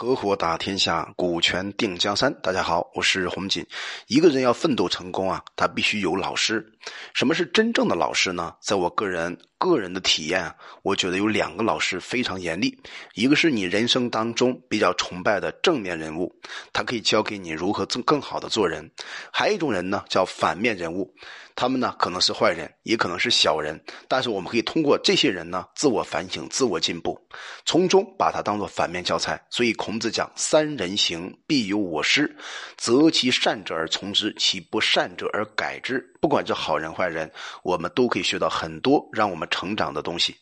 [0.00, 2.32] 合伙打天下，股权定江山。
[2.40, 3.66] 大家好，我是洪锦。
[4.06, 6.64] 一个人要奋斗成功啊，他必须有老师。
[7.14, 8.54] 什么是真正的老师呢？
[8.60, 12.78] 在我个人个人的体验，我觉得有两个老师非常严厉。
[13.14, 16.32] 一个是你人生当中比较崇拜的正面人物，
[16.72, 18.84] 他可以教给你如何更更好的做人；
[19.32, 21.12] 还有一种人呢，叫反面人物。
[21.56, 23.76] 他们呢可能是坏人，也可能是小人，
[24.06, 27.20] 但是我们可以通过这些人呢自我反省、自我进步，
[27.64, 29.44] 从中把它当做反面教材。
[29.50, 32.32] 所以孔子讲：“三人行，必有我师，
[32.76, 37.30] 择其善者而从之，其不善者而改之。”不管是好人坏人，
[37.62, 40.36] 我们都可以学到很多让我们成长的东西。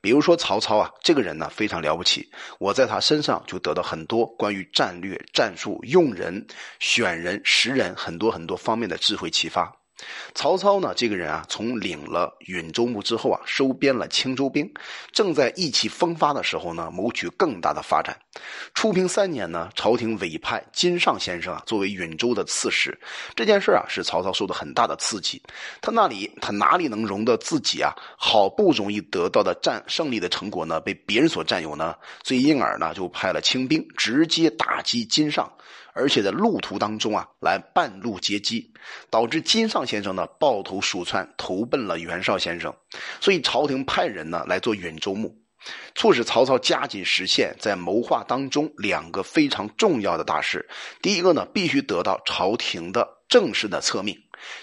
[0.00, 6.46] 比如说曹操啊，这个人呢非常了不起，我在他身上就得到很多关于战略、战术、用人、
[6.78, 9.77] 选人、识人很多很多方面的智慧启发。
[10.34, 14.72] 曹操呢，这个人啊，从领了允州牧之后啊，收编了青州兵，
[15.12, 18.16] 正在意气风发的时候呢，谋取更大的发展。
[18.74, 22.96] 初平三年呢，朝廷委派金尚先生啊作为允州的刺史，
[23.34, 25.42] 这件事啊，使曹操受到很大的刺激。
[25.80, 31.96] 他那里他哪里能容得自己啊，好不容易得到的战胜利的成果呢，被别人所占有呢？
[32.22, 35.50] 所以因而呢，就派了清兵直接打击金尚。
[35.94, 38.72] 而且在路途当中啊，来半路截击，
[39.10, 42.74] 导致金尚先生呢抱头鼠窜，投奔了袁绍先生。
[43.20, 45.36] 所以朝廷派人呢来做允州牧，
[45.94, 50.68] 促使曹操加紧实现在谋划当中两个非常重要的大事。
[51.02, 54.16] 第一个呢，必须得到朝廷的正式的册命，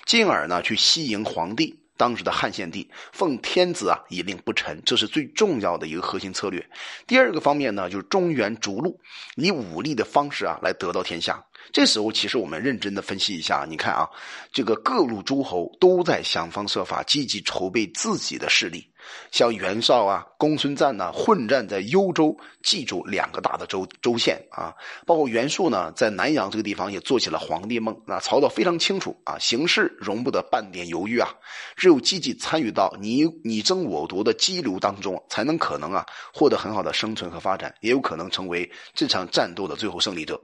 [0.06, 1.85] 进而呢去西迎皇帝。
[1.98, 6.68] 当时的汉献帝奉天子啊以令不臣，这是最重要的一个核心策略。
[7.08, 9.00] 第二个方面呢，就是中原逐鹿，
[9.36, 11.46] 以武力的方式啊来得到天下。
[11.72, 14.10] 这时候，其实我们认真的分析一下，你看啊，
[14.52, 18.88] 这个各路诸侯都在想方设法、积极筹备自己的势力。
[19.32, 24.74] 像袁绍啊、公孙瓒呢，混战在幽州、冀州两个大的州州县啊，
[25.06, 27.96] 包括袁术呢，在南阳这个地方也做起了皇帝梦。
[28.08, 31.30] 那曹操非常清楚啊，形势容不得半点犹豫啊，
[31.76, 36.04] 只有积极参与到你你争我夺的激流当中，才能可能啊
[36.34, 40.42] 获得很好的生存和发展，也有可能成为这场战斗的最后胜利者。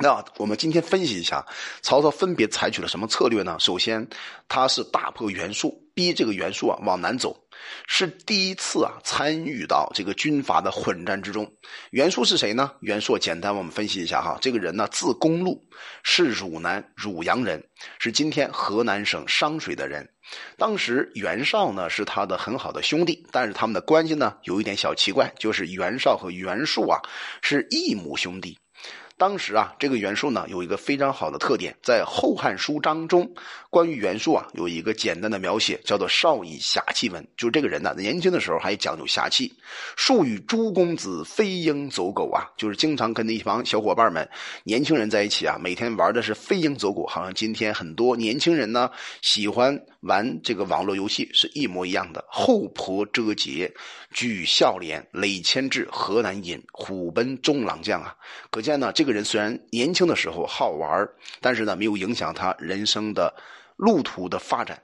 [0.00, 1.44] 那我们今天分析一下，
[1.82, 3.56] 曹操分别采取了什么策略呢？
[3.58, 4.08] 首先，
[4.48, 7.36] 他是大破袁术，逼这个袁术啊往南走，
[7.88, 11.50] 是第一次啊参与到这个军阀的混战之中。
[11.90, 12.70] 袁术是谁呢？
[12.80, 15.60] 袁术简单我们分析一下哈，这个人呢字公路，
[16.04, 17.62] 是汝南汝阳人，
[17.98, 20.08] 是今天河南省商水的人。
[20.56, 27.00] 当时袁绍呢是他的很好的兄弟，但是他们的关系呢有一点小奇怪，就是袁绍和袁术啊
[27.42, 28.56] 是异母兄弟。
[29.18, 33.28] 当时啊，这个袁术呢有一个非常好的特点，在《后汉书》当中，
[33.68, 37.26] 关于袁术啊有一个简单的描写，叫做“少以侠气闻”。
[37.36, 39.52] 就是这个人呢，年轻的时候还讲究侠气。
[39.96, 44.26] 术与诸公子飞鹰走狗啊，就是经常跟那一帮小伙伴们、
[44.62, 48.88] 年轻人在一起啊，每天玩的是飞鹰走狗，好像今天很多年轻人呢
[49.20, 52.24] 喜欢玩这个网络游戏是一模一样的。
[52.28, 53.74] 后婆遮节，
[54.12, 58.14] 举孝廉，累迁至河南尹，虎贲中郎将啊，
[58.52, 59.07] 可见呢这。
[59.07, 61.08] 个个人虽然年轻的时候好玩
[61.40, 63.34] 但是呢，没有影响他人生的
[63.76, 64.80] 路途的发展。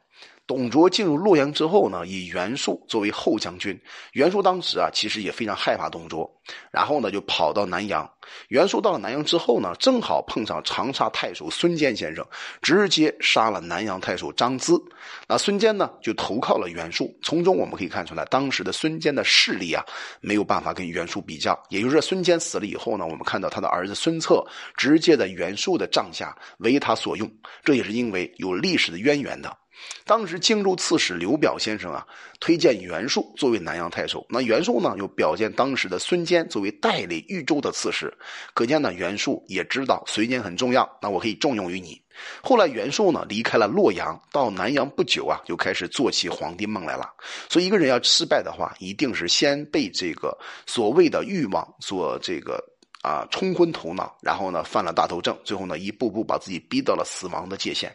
[0.46, 3.80] 董卓进入洛阳之后呢，以袁术作为后将军。
[4.12, 6.30] 袁术当时啊，其实也非常害怕董卓，
[6.70, 8.08] 然后呢，就跑到南阳。
[8.48, 12.22] 袁术到了南阳之后呢，正好碰上长沙太守孙坚先生，
[12.60, 14.78] 直接杀了南阳太守张咨。
[15.26, 17.18] 那孙坚呢，就投靠了袁术。
[17.22, 19.82] 从中我们可以看出来，当时的孙坚的势力啊，
[20.20, 21.58] 没有办法跟袁术比较。
[21.70, 24.44] 也就是孙坚死了以后呢，我们看到他的儿子孙策
[24.76, 27.30] 直接在袁术的帐下为他所用，
[27.62, 29.56] 这也是因为有历史的渊源的。
[30.04, 32.06] 当时荆州刺史刘表先生啊，
[32.40, 34.24] 推荐袁术作为南阳太守。
[34.28, 38.12] 那袁术呢，又表荐当时的孙坚作为代理豫州的刺史。
[38.52, 42.00] 可见呢，袁术也知道孙坚很重要，那我可以重用于你。
[42.42, 47.10] 后来袁术呢，离开了洛阳，到南阳不久啊，就开始做起皇帝梦来了。
[47.50, 50.36] 所以，一个人要失败的话，一定是先被这个
[50.66, 52.62] 所谓的欲望所这个
[53.02, 57.92] 啊冲昏头脑，然后呢犯了大头症，最后呢一步步把自己逼到了死亡的界限。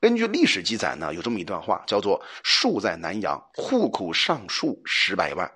[0.00, 5.50] 根据历史记载呢，有这么一段话，叫做“树在南阳，户口上数十百万，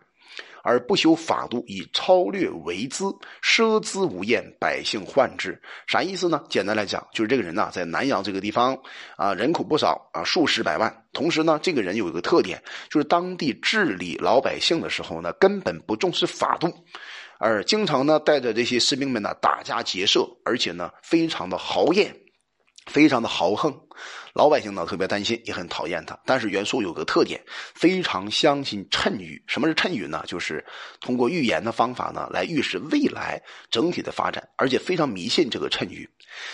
[0.65, 3.05] 而不修法度，以超略为资，
[3.41, 6.43] 奢资无厌，百姓患之。”啥意思呢？
[6.49, 8.77] 简单来讲，就是这个人呢，在南阳这个地方
[9.17, 11.05] 啊，人口不少啊，数十百万。
[11.12, 12.61] 同时呢，这个人有一个特点，
[12.91, 16.73] 就是当地治理老百姓的时候呢，根本不重视法度，
[17.39, 22.17] 而经常呢带着这些士兵们呢打家劫舍，而且呢非常的豪艳。
[22.87, 23.73] 非常的豪横，
[24.33, 26.19] 老百姓呢特别担心，也很讨厌他。
[26.25, 27.43] 但是袁术有个特点，
[27.75, 29.43] 非常相信谶语。
[29.47, 30.23] 什么是谶语呢？
[30.27, 30.65] 就是
[31.00, 33.41] 通过预言的方法呢，来预示未来
[33.71, 36.09] 整体的发展，而且非常迷信这个谶语。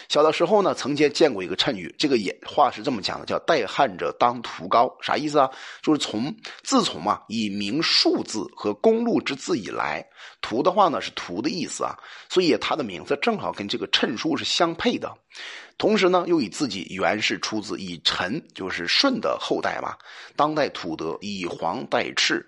[0.08, 5.48] 小的时候呢，曾经见过一个谶语，这个也话是这么讲的，叫“代汉者当屠高”，啥意思啊？
[5.82, 10.04] 就是从自从啊以明数字和公路之字以来，
[10.40, 11.96] 屠的话呢是屠的意思啊，
[12.28, 15.14] 所以它的名字正好跟这个谶书是相配的。
[15.76, 19.94] 同时呢，又以自己原是出自以陈，就是舜的后代嘛，
[20.34, 22.42] 当代土德以黄代赤。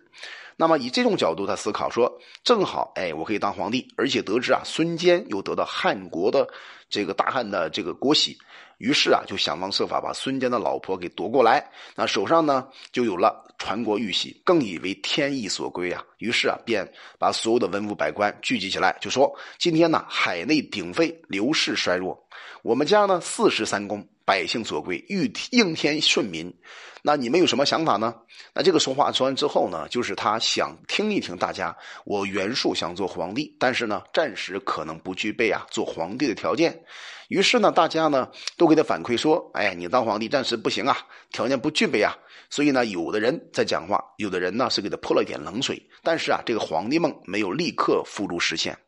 [0.57, 2.11] 那么以这种角度他思考说，
[2.43, 6.49] 正好哎，我可以当皇帝，而且得知啊，孙坚又得到汉国的
[6.89, 8.39] 这个大汉的这个国玺，
[8.79, 22.23] 于是啊，就想方设法把孙坚的老婆给夺过来，那手上呢就有了传国玉玺，更以为天意所归啊，于是啊，便把所有的文武百官聚集起来，就说今天呢，海内鼎沸，刘氏衰弱，
[22.63, 26.55] 我们家呢四十三公，百姓所归，欲应天顺民。
[27.03, 28.15] 那你们有什么想法呢？
[28.55, 36.81] 那这个说话说完之后呢，就是他想听一听大家，我袁术想做皇帝，但是呢，暂时可能不具备啊做皇帝的条件。
[37.27, 40.97] 于是呢，大家呢都给他反馈说：“哎，你当皇帝暂时不行啊，
[41.33, 42.17] 条件不具备啊。”
[42.51, 45.83] 所以呢，有的人在讲话，有的人呢是给他泼了一点冷水。
[46.05, 48.79] 但是啊，这个皇帝梦没有立刻付诸实现。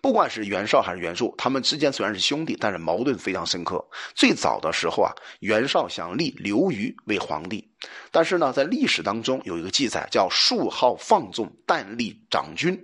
[0.00, 3.84] 不管是袁绍还是袁术，他们之间虽然是兄弟，但是矛盾非常深刻。
[4.14, 7.68] 最早的时候啊，袁绍想立刘虞为皇帝，
[8.10, 12.78] 但是呢，在历史当中有一个记载，叫“树号放纵，但立长君，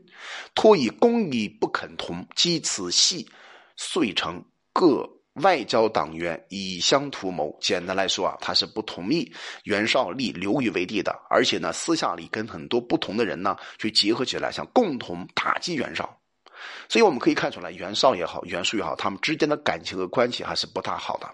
[0.54, 3.28] 托以公义不肯同，积此系，
[3.76, 9.32] 遂成各外交党员以相图谋。”简单来说啊，他是不同意
[9.62, 16.18] 袁绍立刘虞为帝的，而且呢，私下里跟很多不同的人呢去结合起来，想共同打击袁绍。
[16.88, 21.28] 所以我们可以看出来，袁绍也好，袁术也好，他们之间的感情和关系还是不大好的。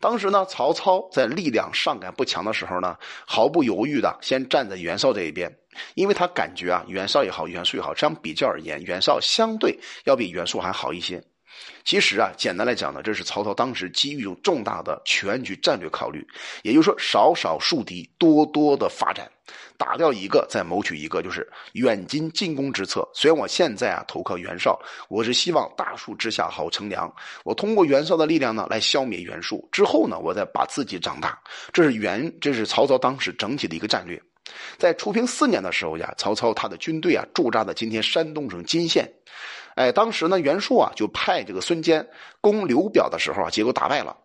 [0.00, 5.56] 当时呢，曹操在力量上感不强的时候呢，毫不犹豫的先站在袁绍这一边，
[5.94, 11.22] 因为他感觉啊，袁绍也好，袁术也好，这样比较而言，袁绍相对要比袁术还好一些。
[11.84, 16.26] 其实啊，简单来讲呢，这是曹操当时基于一种重大的全局战略考虑，
[16.62, 19.30] 也就是说，少少树敌，多多的发展，
[19.76, 23.06] 打掉一个再谋取一个，就是远近进攻之策。
[23.12, 24.80] 虽然我现在啊投靠袁绍，
[25.10, 27.14] 我是希望大树之下好乘凉，
[27.44, 31.38] 我通过袁绍的力量呢来消灭袁术，之后呢我再把自己长大。
[31.70, 34.20] 这是袁，这是曹操当时整体的一个战略。
[34.78, 39.10] 在初平四年的时候呀，曹操他的军队啊驻扎在今天山东省金县。
[39.74, 42.06] 哎，当时呢，袁术啊就派这个孙坚
[42.40, 44.16] 攻刘表的时候啊，结果打败了。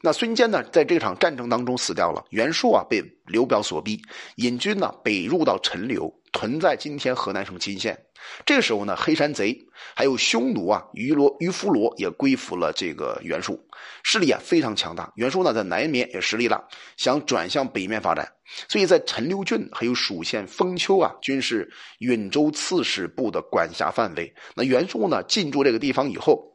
[0.00, 2.24] 那孙坚呢，在这场战争当中死掉了。
[2.30, 4.00] 袁术啊被刘表所逼，
[4.36, 7.98] 引军呢北入到陈留，屯在今天河南省金县。
[8.44, 9.58] 这个时候呢，黑山贼
[9.94, 13.58] 还有匈奴啊，于罗、于夫罗也归附了这个袁术，
[14.02, 15.12] 势力啊非常强大。
[15.16, 16.62] 袁术呢在南面也实力大，
[16.96, 18.30] 想转向北面发展，
[18.68, 24.34] 所以在陈留郡还有蜀县封丘啊，均是允州刺史部的管辖范围。
[24.54, 26.52] 那袁术呢进驻这个地方以后，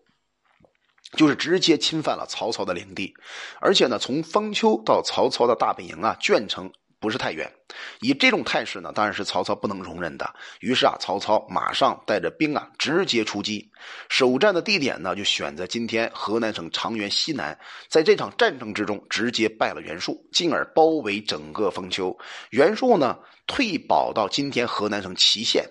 [1.18, 3.14] 就是直接侵犯了曹操的领地，
[3.60, 6.72] 而且呢从封丘到曹操的大本营啊鄄城。
[7.04, 7.52] 不是太远，
[8.00, 10.34] 以这种态势呢，当然是曹操不能容忍的。
[10.62, 13.70] 于是啊，曹操马上带着兵啊，直接出击。
[14.08, 17.60] 首战的地点呢，就选在今天河南省长垣西南。
[17.90, 22.18] 在这场战争之中，直接败了袁术，进而包围整个封丘。
[22.52, 25.70] 袁术呢，退保到今天河南省淇县。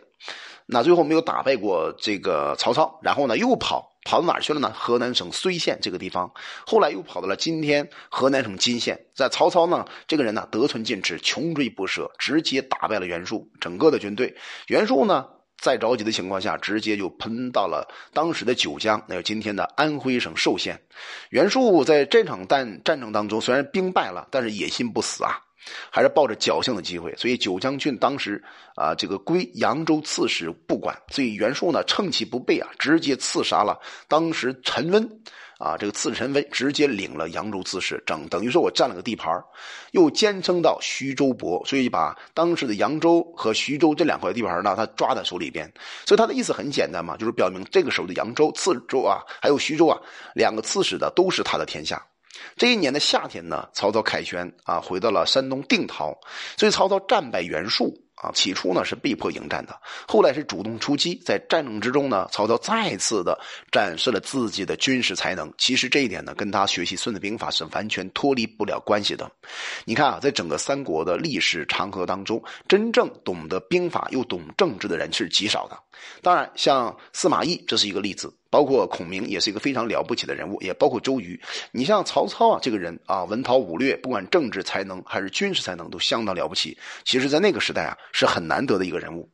[0.67, 3.92] 那最后没有打败过这个曹操，然后呢，又跑。
[4.05, 4.73] 跑到哪儿去了呢？
[4.75, 6.31] 河南省睢县这个地方，
[6.67, 8.99] 后来又跑到了今天河南省金县。
[9.15, 14.35] 在曹操呢，这个人呢得寸进尺，穷追不舍，直接打败了袁术整个的军队。
[14.67, 15.27] 袁术呢，
[15.59, 20.81] 在着急的情况下，直接就喷到了当时的九江，那是今天的安徽省寿县。
[21.31, 25.39] 袁术在这场战战争当中，虽然兵败了，但是野心不死啊。
[25.91, 28.43] 还是抱着侥幸的机会，所以九江郡当时
[28.75, 33.79] 啊，这个归扬州刺史不管，所以袁术呢趁其不备啊，直接刺杀了
[34.09, 35.09] 当时陈温。
[35.59, 39.33] 啊，这个刺史陈温直接领了扬州刺史，整等于说我占了个地盘
[39.93, 45.73] 又兼称到徐州伯，所以把当时的扬州和徐州这两块地盘呢，他抓在手里边，
[46.05, 49.97] 所以他的意思很简单嘛，就是表明这个时候的扬州、刺州啊，还有徐州啊，
[50.35, 52.05] 两个刺史的都是他的天下。
[52.57, 56.19] 这一年的夏天呢，曹操凯旋啊，回到了山东定陶，
[56.57, 63.39] 所以曹操战败袁术啊，起初呢是被迫迎战的，后来是主动出击，在战争之中呢，曹操再次的
[63.71, 65.53] 展示了自己的军事才能。
[65.59, 69.31] 其实这一点呢，跟他学习《孙子兵法》是完全脱离不了关系的。
[69.85, 75.79] 你看啊，在整个三国的历史长河当中，真正懂得兵法又懂政治的人是极少的。
[76.23, 78.33] 当然，像司马懿这是一个例子。
[78.53, 81.41] 包括孔明也是一个非常了不起的人物，也包括周瑜。
[81.73, 86.77] 你像曹操啊，这个人啊，文韬武略，不管政治才能还是军事才能，都相当了不起。
[87.03, 89.31] 其实，在那个时代啊，是很难得的一个人物。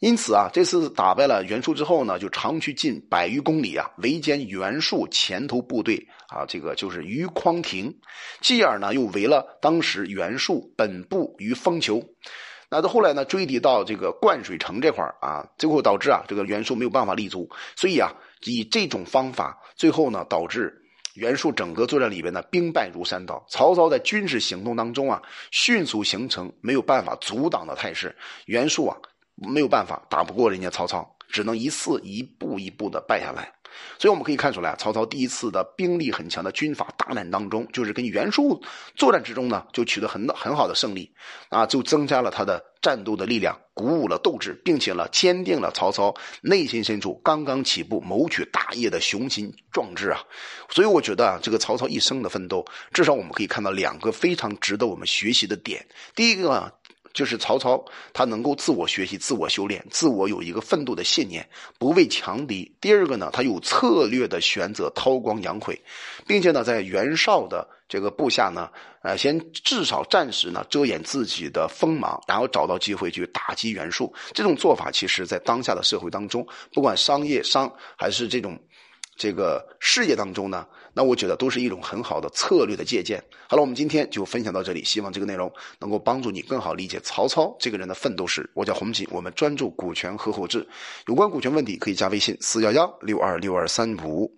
[0.00, 7.94] 因此啊，这次打败了袁术之后呢，就长驱近百余公里啊，围歼袁术前头部队啊，这个就是于匡亭，
[8.40, 12.02] 继而呢，又围了当时袁术本部于丰丘。
[12.70, 18.10] 那到后来呢，追敌到这个灌水城这块啊，最后导致啊，这个袁术没有办法立足，所以啊，
[18.44, 20.82] 以这种方法，最后呢，导致
[21.14, 23.44] 袁术整个作战里边呢，兵败如山倒。
[23.48, 28.14] 曹操在军事行动当中啊，迅速形成没有办法阻挡的态势，
[28.46, 28.96] 袁术啊，
[29.36, 33.52] 没有办法打不过人家曹操，只能一次一步一步的败下来。
[33.98, 38.62] 所以我们可以看出来，曹操第一次的兵力很强的军阀大战当中，就是跟袁术
[38.94, 41.12] 作战之中呢，就取得很很好的胜利，
[41.48, 50.20] 啊，就增加了他的战斗的力量，鼓舞了斗志，并且呢，坚定了曹操内心深处刚刚起步谋取大业的雄心壮志啊。
[50.70, 55.86] 所以我觉得啊，这个曹操一生的奋斗，至少我们可以看到两个非常值得我们学习的点。
[56.14, 56.72] 第一个。
[57.14, 62.70] 就是曹操，他能够自我学习、自我修炼、自我有一个奋斗的信念，不畏强敌。
[62.80, 65.80] 第二个呢，他有策略的选择韬光养晦，
[66.26, 68.68] 并且呢，在袁绍的这个部下呢，
[69.02, 74.12] 呃，先至少暂时呢遮掩自己的锋芒，然后找到机会去打击袁术。
[74.32, 78.58] 这种做法，其实在当下的社会当中，不管商业商还是这种。
[79.16, 83.22] 这个事业当中呢，那我觉得都是一种很好的策略的借鉴。
[83.48, 88.48] 好了，我们今天就分享到这里，希望这个内容能够帮助你更好理解曹操这个人的奋斗史。
[88.54, 90.66] 我叫洪锦，我们专注股权合伙制，
[91.06, 94.36] 有关股权问题可以加微信四幺幺六二六二三五。